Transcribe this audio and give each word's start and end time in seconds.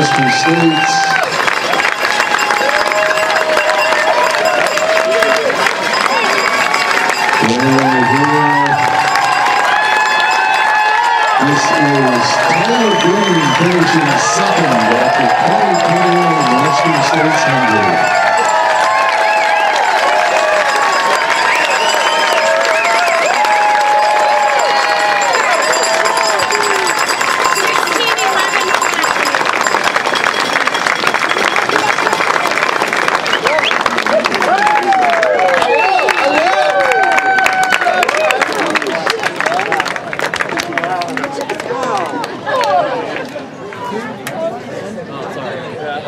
Western 0.00 0.30
States. 0.30 1.09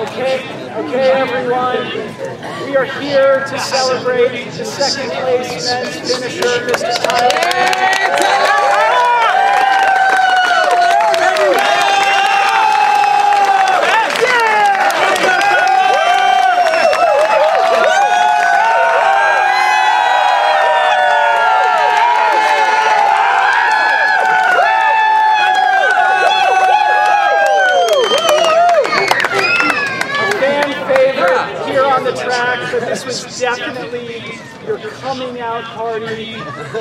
Okay, 0.02 0.42
okay, 0.78 1.12
everyone. 1.12 1.78
We 2.66 2.76
are 2.76 2.84
here 2.84 3.44
to 3.46 3.58
celebrate 3.60 4.46
the 4.50 4.64
second 4.64 5.12
place 5.12 5.64
men's 5.64 5.94
finisher, 5.96 6.66
Mr. 6.66 6.92
Tyler. 7.04 8.52
A 30.14 30.30
fan 30.38 30.70
favorite 30.88 31.68
here 31.68 31.84
on 31.84 32.04
the 32.04 32.12
track, 32.32 32.72
but 32.72 32.80
this 32.80 33.04
was 33.04 33.38
definitely 33.38 34.38
your 34.66 34.78
coming 34.78 35.40
out 35.40 35.64
party 35.64 36.24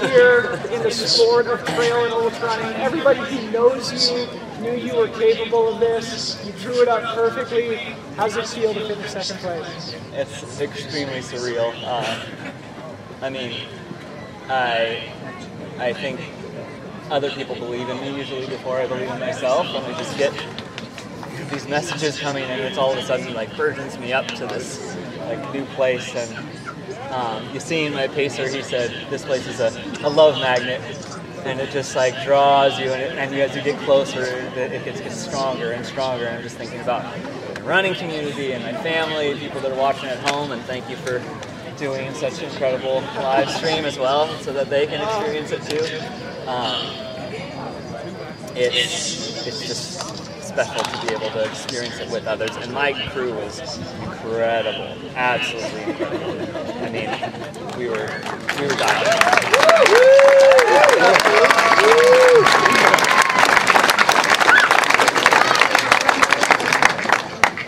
here 0.07 0.59
in 0.71 0.83
the 0.83 0.91
sport 0.91 1.47
of 1.47 1.63
trail 1.65 2.03
and 2.03 2.13
ultra 2.13 2.47
running. 2.47 2.81
Everybody 2.81 3.19
who 3.19 3.51
knows 3.51 4.11
you 4.11 4.27
knew 4.61 4.75
you 4.75 4.95
were 4.95 5.07
capable 5.07 5.73
of 5.73 5.79
this. 5.79 6.43
You 6.45 6.53
drew 6.53 6.81
it 6.81 6.87
up 6.87 7.15
perfectly. 7.15 7.77
How's 8.15 8.37
it 8.37 8.47
feel 8.47 8.73
to 8.73 8.87
finish 8.87 9.11
second 9.11 9.37
place? 9.37 9.95
It's 10.13 10.61
extremely 10.61 11.19
surreal. 11.19 11.73
Uh, 11.83 12.25
I 13.21 13.29
mean, 13.29 13.67
I 14.47 15.11
I 15.79 15.93
think 15.93 16.19
other 17.09 17.31
people 17.31 17.55
believe 17.55 17.89
in 17.89 17.99
me 17.99 18.15
usually 18.15 18.47
before 18.47 18.77
I 18.77 18.87
believe 18.87 19.09
in 19.09 19.19
myself, 19.19 19.67
and 19.67 19.85
I 19.85 19.97
just 19.97 20.17
get 20.17 20.33
these 21.51 21.67
messages 21.67 22.19
coming, 22.19 22.43
and 22.43 22.61
it's 22.61 22.77
all 22.77 22.93
of 22.93 22.97
a 22.97 23.03
sudden 23.03 23.33
like 23.33 23.55
burdens 23.57 23.97
me 23.97 24.13
up 24.13 24.27
to 24.27 24.47
this 24.47 24.95
like 25.31 25.53
new 25.53 25.65
place. 25.65 26.13
And 26.15 27.11
um, 27.11 27.53
you 27.53 27.59
seen 27.59 27.93
my 27.93 28.07
pacer? 28.07 28.47
He 28.47 28.61
said 28.61 29.09
this 29.09 29.23
place 29.23 29.47
is 29.47 29.59
a, 29.59 29.69
a 30.05 30.09
love 30.09 30.39
magnet, 30.39 30.81
and 31.45 31.59
it 31.59 31.71
just 31.71 31.95
like 31.95 32.13
draws 32.23 32.79
you, 32.79 32.91
and, 32.91 33.01
it, 33.01 33.17
and 33.17 33.33
as 33.35 33.55
you 33.55 33.61
get 33.61 33.79
closer, 33.81 34.23
it, 34.23 34.85
gets, 34.85 35.01
gets 35.01 35.17
stronger 35.17 35.71
and 35.71 35.85
stronger. 35.85 36.25
And 36.25 36.37
I'm 36.37 36.43
just 36.43 36.57
thinking 36.57 36.79
about 36.81 37.03
the 37.55 37.63
running 37.63 37.95
community 37.95 38.53
and 38.53 38.63
my 38.63 38.73
family, 38.81 39.37
people 39.39 39.61
that 39.61 39.71
are 39.71 39.79
watching 39.79 40.09
at 40.09 40.17
home, 40.29 40.51
and 40.51 40.61
thank 40.63 40.89
you 40.89 40.95
for 40.97 41.21
doing 41.77 42.13
such 42.13 42.39
an 42.39 42.49
incredible 42.49 43.01
live 43.15 43.49
stream 43.49 43.85
as 43.85 43.97
well, 43.97 44.27
so 44.39 44.53
that 44.53 44.69
they 44.69 44.85
can 44.85 45.01
experience 45.01 45.51
it 45.51 45.63
too. 45.63 46.49
Um, 46.49 46.85
it's 48.53 49.47
it's 49.47 49.65
just 49.65 50.10
special 50.51 50.83
to 50.83 51.07
be 51.07 51.13
able 51.13 51.29
to 51.29 51.45
experience 51.45 51.97
it 51.99 52.09
with 52.11 52.27
others. 52.27 52.55
And 52.57 52.73
my 52.73 52.91
crew 53.09 53.33
was 53.33 53.77
incredible, 54.01 54.97
absolutely 55.15 55.83
incredible. 55.83 56.31
I 56.83 56.89
mean, 56.89 57.09
we 57.77 57.87
were 57.87 58.09
we 58.59 58.67
were 58.67 58.75
dying. 58.75 59.07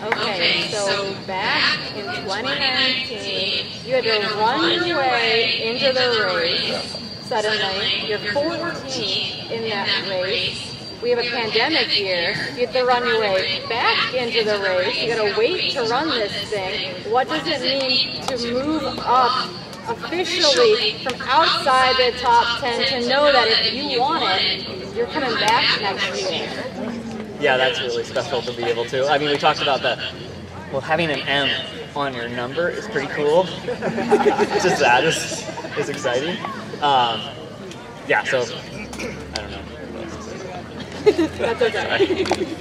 Okay, 0.04 0.68
so 0.68 1.14
back 1.26 1.96
in 1.96 2.04
2019, 2.04 3.66
you 3.86 3.94
had 3.94 4.04
to 4.04 4.34
run 4.36 4.86
your 4.86 4.98
way 4.98 5.70
into 5.70 5.92
the 5.92 6.34
race. 6.36 7.00
Suddenly, 7.22 8.06
you're 8.06 8.18
14 8.18 9.50
in 9.50 9.70
that 9.70 10.06
race. 10.22 10.73
We 11.04 11.10
have 11.10 11.18
a 11.18 11.28
pandemic 11.28 12.00
year. 12.00 12.30
You 12.56 12.64
have 12.64 12.72
to 12.72 12.82
run 12.82 13.06
your 13.06 13.20
way 13.20 13.62
back 13.68 14.14
into 14.14 14.42
the 14.42 14.58
race. 14.58 15.02
You 15.02 15.14
got 15.14 15.22
to 15.22 15.38
wait 15.38 15.72
to 15.72 15.82
run 15.82 16.08
this 16.08 16.32
thing. 16.48 16.94
What 17.12 17.28
does 17.28 17.46
it 17.46 17.60
mean 17.60 18.22
to 18.22 18.52
move 18.54 18.98
up 19.00 19.50
officially 19.86 20.94
from 21.04 21.20
outside 21.20 21.94
the 21.96 22.18
top 22.18 22.58
10 22.60 23.02
to 23.02 23.08
know 23.10 23.30
that 23.30 23.48
if 23.50 23.74
you 23.74 24.00
want 24.00 24.24
it, 24.24 24.96
you're 24.96 25.06
coming 25.08 25.34
back 25.34 25.78
next 25.82 26.22
year? 26.22 26.48
Yeah, 27.38 27.58
that's 27.58 27.82
really 27.82 28.04
special 28.04 28.40
to 28.40 28.52
be 28.54 28.64
able 28.64 28.86
to. 28.86 29.06
I 29.06 29.18
mean, 29.18 29.28
we 29.28 29.36
talked 29.36 29.60
about 29.60 29.82
the 29.82 30.02
well, 30.72 30.80
having 30.80 31.10
an 31.10 31.20
M 31.28 31.50
on 31.94 32.14
your 32.14 32.30
number 32.30 32.70
is 32.70 32.88
pretty 32.88 33.08
cool. 33.08 33.44
It's 33.46 34.64
just 34.64 34.80
that 34.80 35.04
is 35.04 35.46
is 35.76 35.90
exciting. 35.90 36.42
Um, 36.80 37.20
yeah, 38.08 38.24
so 38.24 38.40
I 38.40 39.36
don't 39.36 39.50
know. 39.50 39.73
That's 41.04 41.60
okay. 41.60 42.56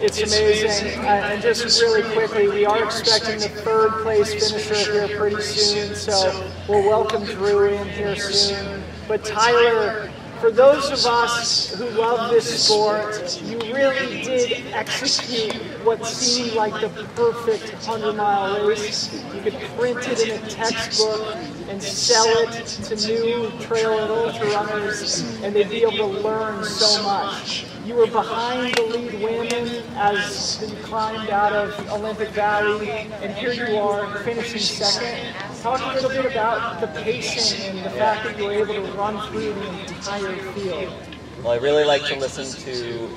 It's 0.00 0.18
amazing. 0.18 0.98
Uh, 0.98 1.06
and 1.06 1.40
just 1.40 1.80
really 1.80 2.02
quickly, 2.12 2.48
we 2.48 2.66
are 2.66 2.84
expecting 2.84 3.38
the 3.38 3.48
third 3.48 4.02
place 4.02 4.34
finisher 4.34 5.06
here 5.06 5.16
pretty 5.16 5.40
soon, 5.40 5.94
so 5.94 6.50
we'll 6.68 6.82
welcome 6.82 7.24
Drew 7.24 7.68
in 7.68 7.88
here 7.90 8.16
soon. 8.16 8.82
But 9.06 9.24
Tyler, 9.24 10.10
for 10.40 10.50
those 10.50 10.90
of 10.90 11.06
us 11.06 11.72
who 11.74 11.88
love 11.90 12.30
this 12.30 12.66
sport, 12.66 13.40
you 13.44 13.56
really 13.72 14.24
did 14.24 14.66
execute 14.74 15.54
what 15.84 16.04
seemed 16.04 16.54
like 16.54 16.80
the 16.80 16.88
perfect 17.14 17.72
100 17.86 18.14
mile 18.14 18.66
race. 18.66 19.14
You 19.32 19.42
could 19.42 19.60
print 19.78 20.08
it 20.08 20.28
in 20.28 20.42
a 20.42 20.50
textbook 20.50 21.36
and 21.74 21.82
sell 21.82 22.28
it 22.52 22.66
to 22.66 22.94
new 23.08 23.50
trail 23.58 23.98
and 23.98 24.10
ultra 24.12 24.46
runners, 24.50 25.22
and 25.42 25.54
they'd 25.54 25.68
be 25.68 25.82
able 25.82 25.90
to 25.96 26.06
learn 26.06 26.64
so 26.64 27.02
much. 27.02 27.66
You 27.84 27.96
were 27.96 28.06
behind 28.06 28.76
the 28.76 28.82
lead 28.82 29.14
women 29.20 29.82
as 29.96 30.62
you 30.62 30.76
climbed 30.84 31.30
out 31.30 31.52
of 31.52 31.76
Olympic 31.90 32.28
Valley, 32.28 32.88
and 32.88 33.34
here 33.34 33.52
you 33.52 33.76
are 33.76 34.18
finishing 34.20 34.60
second. 34.60 35.34
Talk 35.62 35.80
a 35.80 35.94
little 35.94 36.10
bit 36.10 36.30
about 36.30 36.80
the 36.80 36.86
pacing 37.02 37.76
and 37.76 37.84
the 37.84 37.90
fact 37.90 38.24
that 38.24 38.38
you 38.38 38.44
were 38.44 38.52
able 38.52 38.74
to 38.74 38.92
run 38.92 39.20
through 39.32 39.52
the 39.52 39.80
entire 39.80 40.36
field. 40.52 40.94
Well, 41.42 41.52
I 41.52 41.56
really 41.56 41.84
like 41.84 42.04
to 42.04 42.16
listen 42.16 42.46
to 42.62 43.10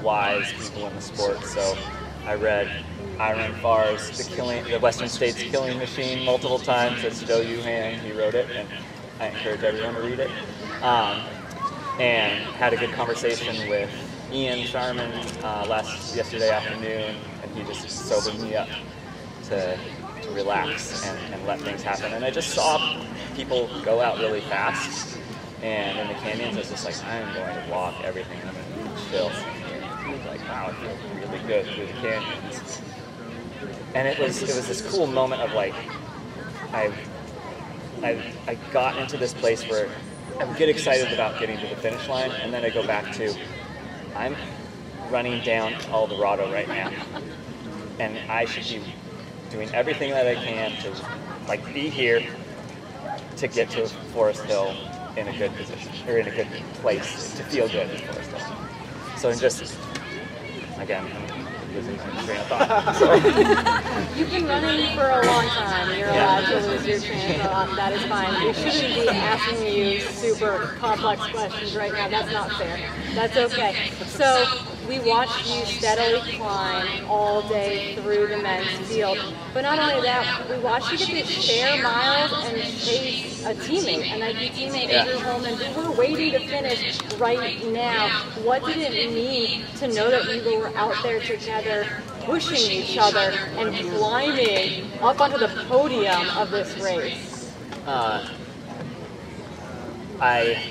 wise 0.00 0.52
people 0.52 0.86
in 0.86 0.94
the 0.94 1.02
sport, 1.02 1.44
so 1.44 1.76
I 2.24 2.36
read 2.36 2.84
iRunFar's 3.18 4.18
The 4.18 4.34
Killing, 4.34 4.64
The 4.64 4.78
Western 4.78 5.08
States 5.08 5.42
Killing 5.42 5.78
Machine 5.78 6.24
multiple 6.24 6.58
times. 6.58 7.02
That's 7.02 7.22
Joe 7.22 7.42
Uhan, 7.42 7.98
he 8.00 8.12
wrote 8.12 8.34
it, 8.34 8.50
and 8.50 8.68
I 9.20 9.28
encourage 9.28 9.62
everyone 9.62 9.94
to 9.94 10.00
read 10.02 10.20
it. 10.20 10.30
Um, 10.82 11.22
and 11.98 12.42
had 12.56 12.74
a 12.74 12.76
good 12.76 12.92
conversation 12.92 13.68
with 13.70 13.90
Ian 14.30 14.66
Sharman 14.66 15.10
uh, 15.42 15.66
last 15.68 16.14
yesterday 16.14 16.50
afternoon, 16.50 17.16
and 17.42 17.56
he 17.56 17.64
just 17.64 17.88
sobered 17.88 18.38
me 18.40 18.54
up 18.54 18.68
to, 19.44 19.78
to 20.22 20.30
relax 20.30 21.06
and, 21.06 21.34
and 21.34 21.46
let 21.46 21.60
things 21.60 21.82
happen. 21.82 22.12
And 22.12 22.24
I 22.24 22.30
just 22.30 22.50
saw 22.50 23.02
people 23.34 23.70
go 23.82 24.02
out 24.02 24.18
really 24.18 24.42
fast, 24.42 25.18
and 25.62 25.98
in 25.98 26.08
the 26.08 26.14
canyons, 26.20 26.56
I 26.56 26.60
was 26.60 26.68
just 26.68 26.84
like, 26.84 27.02
I 27.04 27.16
am 27.16 27.34
going 27.34 27.64
to 27.64 27.70
walk 27.70 27.94
everything. 28.04 28.38
I'm 28.46 28.54
going 28.54 28.96
to 28.96 29.10
chill. 29.10 29.32
Like, 30.28 30.40
wow, 30.48 30.68
I 30.68 30.72
feel 30.74 30.96
really 31.18 31.46
good 31.46 31.66
through 31.66 31.86
the 31.86 31.92
canyons. 31.94 32.80
And 33.96 34.06
it 34.06 34.18
was 34.18 34.42
it 34.42 34.54
was 34.54 34.68
this 34.68 34.82
cool 34.90 35.06
moment 35.06 35.40
of 35.40 35.54
like, 35.54 35.72
I 36.74 36.92
I 38.02 38.34
I 38.46 38.54
got 38.70 38.98
into 38.98 39.16
this 39.16 39.32
place 39.32 39.66
where 39.70 39.88
I 40.38 40.44
get 40.58 40.68
excited 40.68 41.14
about 41.14 41.40
getting 41.40 41.58
to 41.60 41.66
the 41.66 41.76
finish 41.76 42.06
line, 42.06 42.30
and 42.30 42.52
then 42.52 42.62
I 42.62 42.68
go 42.68 42.86
back 42.86 43.14
to, 43.14 43.34
I'm 44.14 44.36
running 45.10 45.42
down 45.42 45.72
Eldorado 45.88 46.52
right 46.52 46.68
now, 46.68 46.92
and 47.98 48.18
I 48.30 48.44
should 48.44 48.68
be 48.68 48.92
doing 49.50 49.74
everything 49.74 50.10
that 50.10 50.26
I 50.26 50.34
can 50.34 50.72
to 50.82 50.92
like 51.48 51.64
be 51.72 51.88
here 51.88 52.22
to 53.38 53.48
get 53.48 53.70
to 53.70 53.88
Forest 54.12 54.42
Hill 54.42 54.76
in 55.16 55.26
a 55.26 55.38
good 55.38 55.54
position 55.54 55.90
or 56.06 56.18
in 56.18 56.28
a 56.28 56.36
good 56.36 56.48
place 56.82 57.34
to 57.38 57.42
feel 57.44 57.66
good 57.66 57.88
in 57.88 57.98
Forest 58.08 58.30
Hill. 58.30 58.56
So 59.16 59.30
I'm 59.30 59.38
just 59.38 59.74
again, 60.78 61.06
I'm 61.32 61.45
losing 61.76 61.96
train 62.24 62.40
of 62.40 62.46
thought. 62.46 64.16
You've 64.16 64.30
been 64.30 64.46
running 64.46 64.96
for 64.96 65.04
a 65.04 65.26
long 65.26 65.46
time. 65.48 65.98
You're 65.98 66.08
Yeah. 66.08 66.40
allowed 66.40 66.60
to 66.62 66.66
lose 66.68 66.86
your 66.86 67.00
train 67.00 67.40
of 67.40 67.50
thought. 67.50 67.76
That 67.76 67.92
is 67.92 68.02
fine. 68.04 68.46
We 68.46 68.52
shouldn't 68.54 68.94
be 68.94 69.08
asking 69.08 69.66
you 69.66 70.00
super 70.00 70.74
complex 70.78 71.26
questions 71.26 71.76
right 71.76 71.92
now. 71.92 72.08
That's 72.08 72.32
not 72.32 72.50
fair. 72.52 72.90
That's 73.14 73.36
okay. 73.36 73.90
So 74.06 74.46
we 74.88 74.98
watched 75.00 75.46
you 75.46 75.64
steadily 75.66 76.32
climb 76.32 77.04
all 77.08 77.46
day 77.48 77.96
through 77.96 78.28
the 78.28 78.38
men's 78.38 78.68
field. 78.88 79.18
But 79.52 79.62
not 79.62 79.78
only 79.78 80.02
that, 80.02 80.48
we 80.50 80.58
watched 80.58 80.92
you 80.92 80.98
get 80.98 81.26
to 81.26 81.32
share 81.32 81.82
miles 81.82 82.32
and 82.46 82.62
chase 82.78 83.44
a 83.46 83.54
teammate, 83.54 84.14
a 84.14 84.18
Nike 84.18 84.50
teammate, 84.50 84.88
Yeah. 84.88 85.04
Andrew 85.04 85.18
Holmen, 85.20 85.54
who 85.56 85.90
we're 85.90 85.96
waiting 85.96 86.32
to 86.32 86.46
finish 86.46 87.00
right 87.18 87.64
now. 87.66 88.08
What 88.44 88.64
did 88.64 88.78
it 88.78 89.12
mean 89.12 89.64
to 89.78 89.88
know 89.88 90.10
that 90.10 90.24
you 90.44 90.58
were 90.58 90.74
out 90.76 90.94
there 91.02 91.20
together, 91.20 91.86
pushing 92.20 92.70
each 92.70 92.96
other 92.98 93.32
and 93.56 93.74
climbing 93.96 94.90
up 95.00 95.20
onto 95.20 95.38
the 95.38 95.48
podium 95.68 96.28
of 96.36 96.50
this 96.50 96.76
race? 96.78 97.52
uh, 97.86 98.28
I 100.20 100.62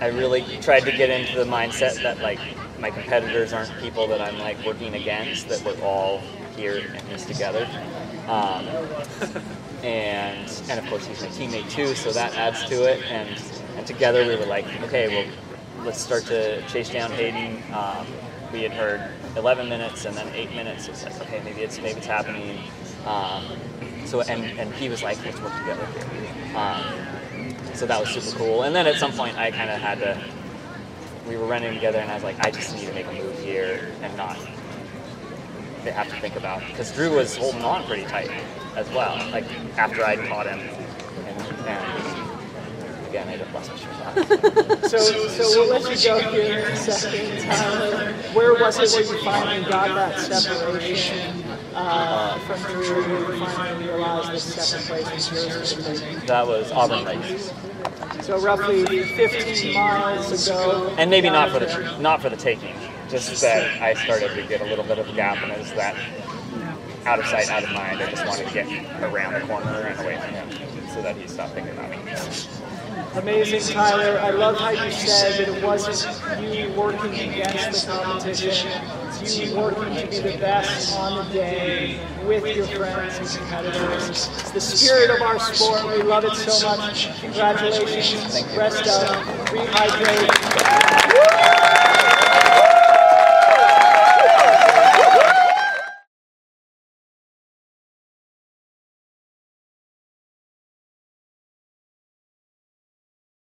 I 0.00 0.08
really 0.08 0.42
tried 0.60 0.80
to 0.80 0.92
get 0.92 1.10
into 1.10 1.38
the 1.38 1.44
mindset 1.50 2.02
that 2.02 2.20
like 2.20 2.38
my 2.84 2.90
competitors 2.90 3.54
aren't 3.54 3.74
people 3.80 4.06
that 4.06 4.20
I'm 4.20 4.38
like 4.38 4.62
working 4.62 4.92
against. 4.92 5.48
That 5.48 5.64
we're 5.64 5.82
all 5.82 6.18
here 6.54 6.76
in 6.76 7.08
this 7.08 7.24
together. 7.24 7.66
Um, 8.28 8.66
and 9.82 10.52
and 10.68 10.78
of 10.78 10.86
course 10.90 11.06
he's 11.06 11.22
my 11.22 11.28
teammate 11.28 11.70
too, 11.70 11.94
so 11.94 12.12
that 12.12 12.34
adds 12.36 12.62
to 12.66 12.74
it. 12.84 13.02
And 13.10 13.42
and 13.78 13.86
together 13.86 14.26
we 14.26 14.36
were 14.36 14.44
like, 14.44 14.66
okay, 14.82 15.08
well, 15.08 15.86
let's 15.86 15.98
start 15.98 16.26
to 16.26 16.60
chase 16.68 16.90
down 16.90 17.10
Hayden. 17.12 17.62
Um, 17.72 18.06
we 18.52 18.60
had 18.60 18.72
heard 18.72 19.10
11 19.34 19.66
minutes 19.70 20.04
and 20.04 20.14
then 20.14 20.28
eight 20.34 20.54
minutes. 20.54 20.86
It's 20.88 21.04
like, 21.04 21.18
okay, 21.22 21.40
maybe 21.42 21.62
it's 21.62 21.78
maybe 21.78 21.96
it's 22.00 22.06
happening. 22.06 22.58
Um, 23.06 23.46
so 24.04 24.20
and 24.20 24.44
and 24.60 24.74
he 24.74 24.90
was 24.90 25.02
like, 25.02 25.16
let's 25.24 25.40
work 25.40 25.56
together 25.60 25.86
here. 25.86 26.56
Um, 26.58 26.84
so 27.72 27.86
that 27.86 27.98
was 27.98 28.10
super 28.10 28.36
cool. 28.36 28.62
And 28.64 28.76
then 28.76 28.86
at 28.86 28.96
some 28.96 29.12
point, 29.12 29.38
I 29.38 29.50
kind 29.52 29.70
of 29.70 29.80
had 29.80 30.00
to. 30.00 30.43
We 31.28 31.36
were 31.36 31.46
running 31.46 31.74
together, 31.74 31.98
and 31.98 32.10
I 32.10 32.14
was 32.14 32.24
like, 32.24 32.44
I 32.44 32.50
just 32.50 32.74
need 32.74 32.86
to 32.86 32.94
make 32.94 33.06
a 33.06 33.12
move 33.12 33.38
here 33.40 33.92
and 34.02 34.16
not 34.16 34.36
they 35.84 35.92
have 35.92 36.08
to 36.08 36.16
think 36.16 36.34
about 36.36 36.66
because 36.66 36.90
Drew 36.92 37.14
was 37.14 37.36
holding 37.36 37.62
on 37.62 37.84
pretty 37.84 38.04
tight 38.04 38.30
as 38.74 38.88
well. 38.90 39.16
Like 39.30 39.44
after 39.78 40.04
I'd 40.04 40.26
caught 40.26 40.46
him, 40.46 40.58
and, 40.58 41.40
and 41.66 43.06
again, 43.08 43.28
I 43.28 43.36
just 43.36 43.52
lost 43.54 43.70
my 43.70 43.76
shot. 43.76 43.94
So, 44.94 44.98
so 44.98 45.42
we'll 45.48 45.70
let 45.70 45.90
you 45.90 46.08
go 46.08 46.30
here 46.30 46.58
in 46.60 46.72
a 46.72 46.76
second, 46.76 47.42
Tyler. 47.42 48.12
Where 48.32 48.54
was 48.54 48.78
it 48.78 48.92
where 48.92 49.16
you 49.16 49.24
finally 49.24 49.68
got 49.68 49.88
that 49.94 50.20
separation 50.20 51.42
uh, 51.74 52.38
from 52.40 52.60
Drew? 52.72 53.02
Where 53.02 53.34
you 53.34 53.46
finally 53.46 53.86
realized 53.88 54.56
that 54.56 54.62
second 54.62 55.04
place 55.04 55.30
was 55.30 55.46
yours 55.46 55.74
the 55.74 55.98
day? 55.98 56.26
that 56.26 56.46
was 56.46 56.70
Auburn 56.70 57.04
race, 57.04 57.52
So 58.22 58.40
roughly 58.40 58.84
15 58.84 59.74
miles 59.74 60.48
ago. 60.48 60.94
and 60.98 61.10
maybe 61.10 61.28
not 61.28 61.50
for 61.50 61.58
the 61.58 61.98
not 61.98 62.22
for 62.22 62.30
the 62.30 62.36
taking. 62.36 62.74
Just 63.10 63.42
that 63.42 63.82
I 63.82 63.94
started 63.94 64.34
to 64.34 64.42
get 64.48 64.60
a 64.60 64.64
little 64.64 64.84
bit 64.84 64.98
of 64.98 65.08
a 65.08 65.12
gap, 65.12 65.42
and 65.42 65.52
it 65.52 65.58
was 65.58 65.72
that 65.74 65.94
out 67.04 67.18
of 67.18 67.26
sight, 67.26 67.50
out 67.50 67.62
of 67.62 67.70
mind. 67.72 68.00
I 68.00 68.10
just 68.10 68.26
wanted 68.26 68.48
to 68.48 68.54
get 68.54 69.02
around 69.02 69.34
the 69.34 69.40
corner 69.40 69.70
and 69.70 70.00
away 70.00 70.16
from 70.18 70.30
him 70.30 70.88
so 70.94 71.02
that 71.02 71.16
he 71.16 71.28
stopped 71.28 71.52
thinking 71.52 71.72
about 71.74 71.90
me. 71.90 72.63
Amazing, 73.16 73.74
Tyler. 73.74 74.18
I 74.18 74.30
love 74.30 74.58
how 74.58 74.70
you 74.70 74.90
said 74.90 75.46
that 75.46 75.56
it 75.56 75.64
wasn't 75.64 76.52
you 76.52 76.72
working 76.72 77.14
against 77.14 77.86
the 77.86 77.92
competition. 77.92 78.72
It's 79.20 79.38
you 79.38 79.56
working 79.56 79.94
to 79.94 80.06
be 80.08 80.18
the 80.18 80.36
best 80.38 80.98
on 80.98 81.24
the 81.24 81.32
day 81.32 82.00
with 82.26 82.44
your 82.56 82.66
friends 82.66 83.18
and 83.18 83.28
competitors. 83.28 84.08
It's 84.10 84.50
the 84.50 84.60
spirit 84.60 85.10
of 85.10 85.22
our 85.22 85.38
sport. 85.38 85.84
We 85.96 86.02
love 86.02 86.24
it 86.24 86.34
so 86.34 86.76
much. 86.76 87.08
Congratulations. 87.20 88.42
Rest 88.56 88.88
up. 88.88 89.24
Rehydrate. 89.46 91.83